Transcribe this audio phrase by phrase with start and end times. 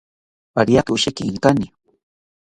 [0.55, 1.67] Pariaki osheki inkani